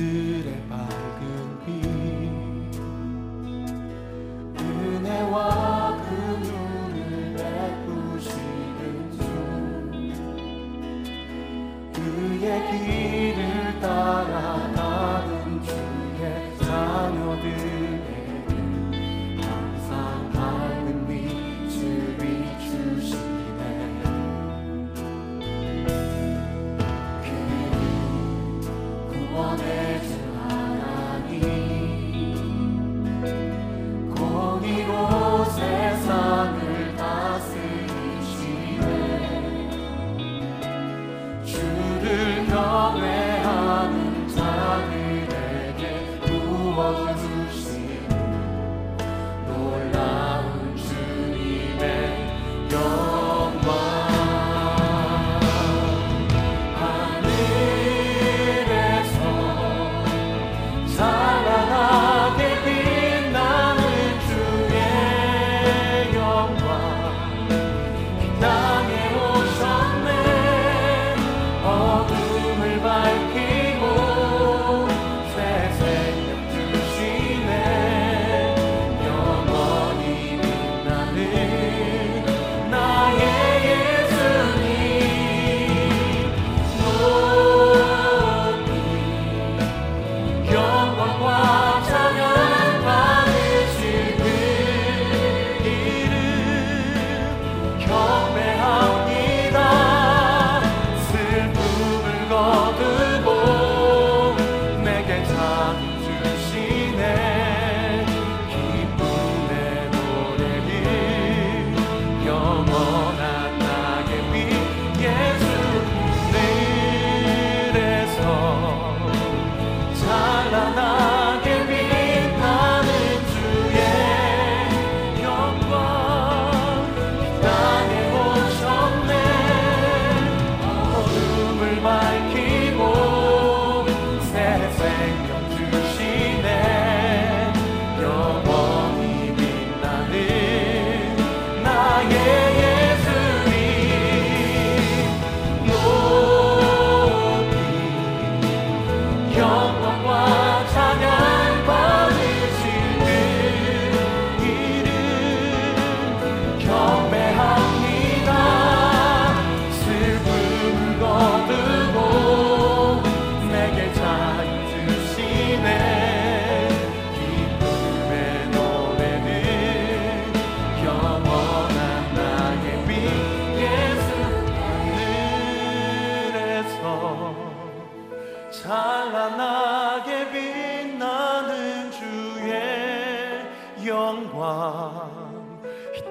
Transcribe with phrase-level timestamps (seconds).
[0.00, 0.29] do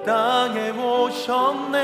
[0.04, 1.80] 땅에 오셨네.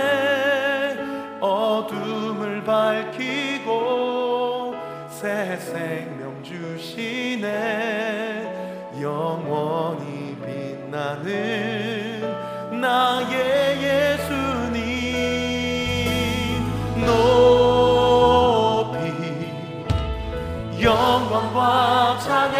[1.40, 4.74] 어둠을 밝히고
[5.10, 7.46] 새 생명 주시네.
[9.00, 12.34] 영원히 빛나는
[12.80, 14.96] 나의 예수님.
[17.04, 18.96] 높이
[20.82, 22.55] 영광과 찬양.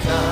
[0.00, 0.31] time.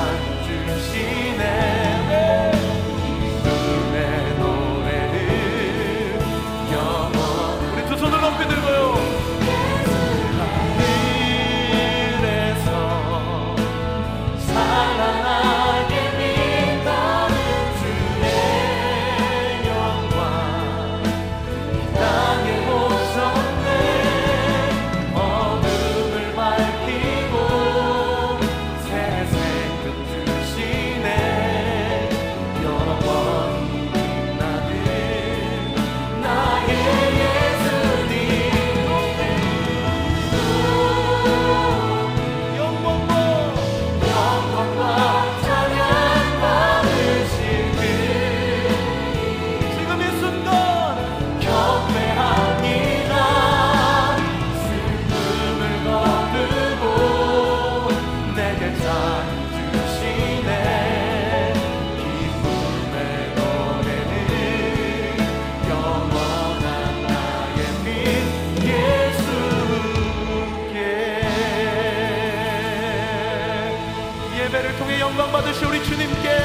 [75.21, 76.39] 예배를 통해 영광 받으시 우리 주님께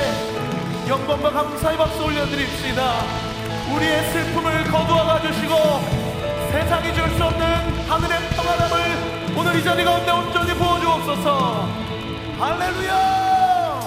[0.89, 3.03] 영광과 감사의 박수 올려드립시다.
[3.73, 5.55] 우리의 슬픔을 거두어 가 주시고
[6.51, 11.69] 세상이 줄 수 없는 하늘의 평안함을 오늘 이 자리 가운데 온전히 부어주옵소서.
[12.37, 13.81] 할렐루야!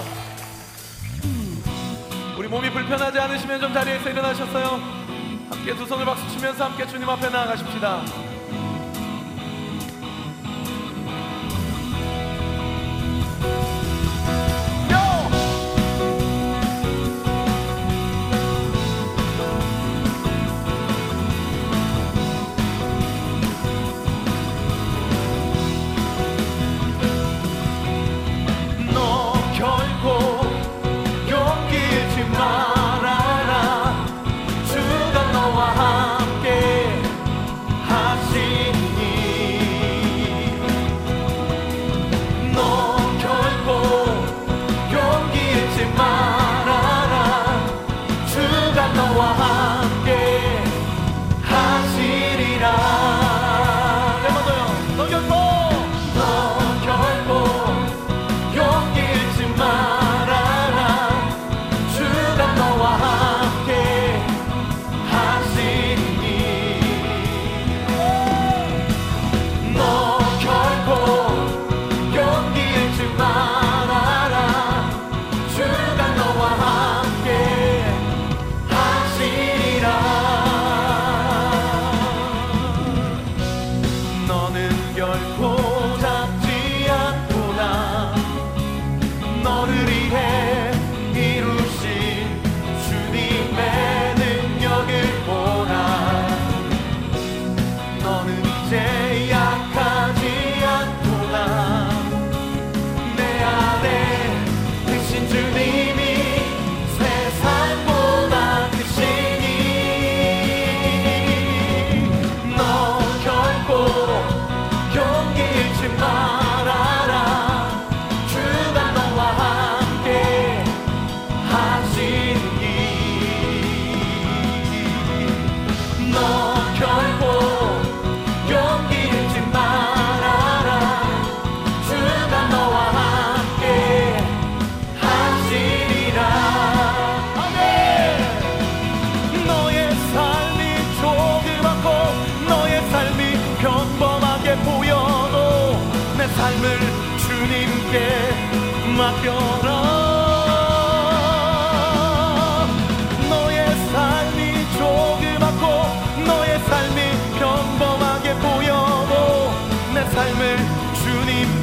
[2.39, 4.81] 우리 몸이 불편하지 않으시면 좀 자리에서 일어나셨어요.
[5.51, 8.28] 함께 두 손을 박수 치면서 함께 주님 앞에 나아가십시다.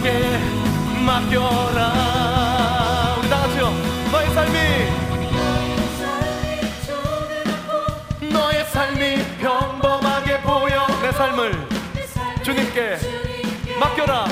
[0.05, 0.37] 주님께
[1.03, 1.81] 맡겨라.
[3.17, 3.73] 우리 다 같이요.
[4.11, 4.57] 너의 삶이
[8.31, 10.85] 너의 삶이 평범하게 보여.
[11.01, 11.67] 내 삶을
[12.43, 12.97] 주님께
[13.79, 14.27] 맡겨라.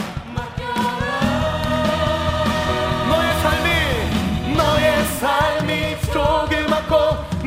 [5.19, 6.95] 삶이 조그맣고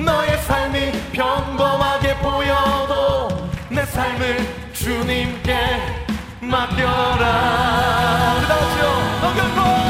[0.01, 3.29] 너의 삶이 평범하게 보여도
[3.69, 4.39] 내 삶을
[4.73, 5.96] 주님께
[6.47, 8.35] 맡겨라.
[8.39, 8.85] 우리 다 같이요.
[9.23, 9.86] 너 결코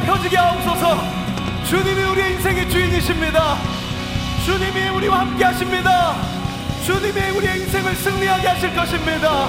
[0.00, 0.98] 펴지게 하옵소서.
[1.64, 3.56] 주님이 우리의 인생의 주인이십니다.
[4.44, 6.14] 주님이 우리와 함께 하십니다.
[6.84, 9.48] 주님이 우리의 인생을 승리하게 하실 것입니다.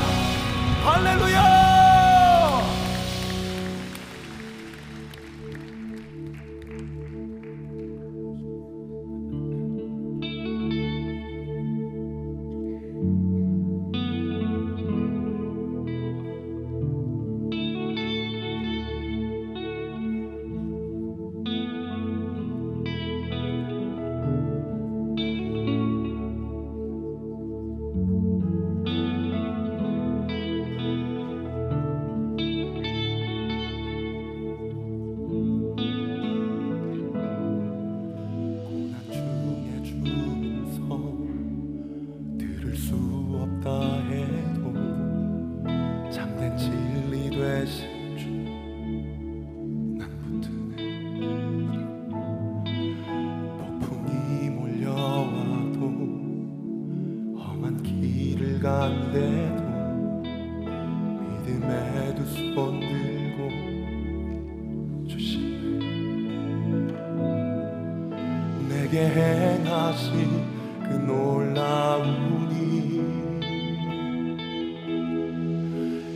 [0.83, 1.70] 할렐루야
[58.81, 59.61] 한데도
[61.45, 63.37] 믿음에 두 손 들고
[65.07, 65.77] 주시네
[68.67, 70.09] 내게 행하신
[70.81, 72.61] 그 놀라운 일.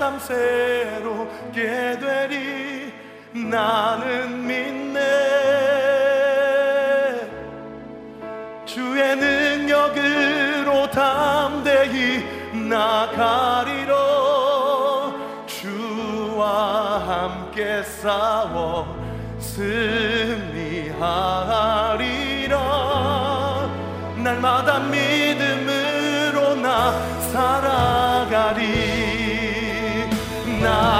[0.05, 1.62] 참 새롭게
[1.99, 2.93] 되리
[3.33, 5.01] 나는 믿네.
[8.67, 12.23] 주의 능력으로 담대히
[12.69, 13.95] 나가리로
[15.47, 18.95] 주와 함께 싸워
[19.38, 20.85] 승리하리라.
[24.23, 26.93] 날마다 믿음으로 나
[27.33, 28.04] 살아
[30.64, 30.94] now.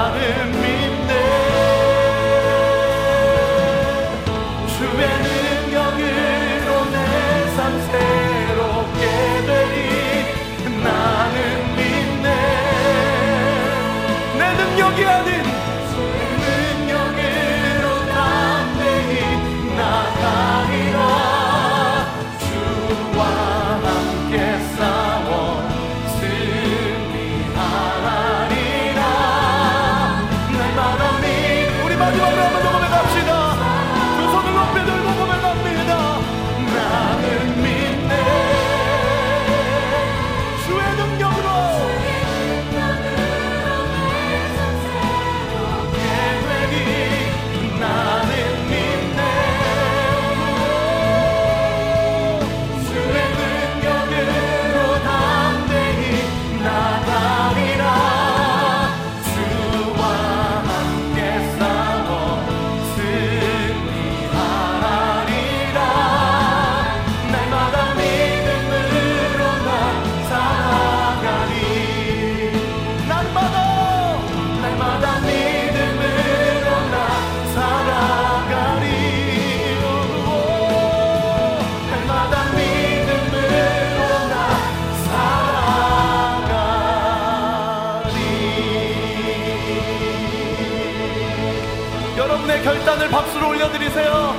[92.95, 94.37] 하늘 박수로 올려드리세요.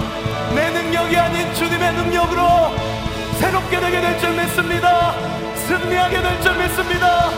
[0.55, 2.42] 내 능력이 아닌 주님의 능력으로
[3.38, 5.12] 새롭게 되게 될 줄 믿습니다.
[5.55, 7.29] 승리하게 될 줄 믿습니다.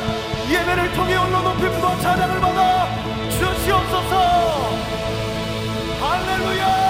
[0.49, 2.87] 예배를 통해 올라높임과 찬양을 받아
[3.31, 4.71] 주시옵소서.
[6.01, 6.88] 할렐루야!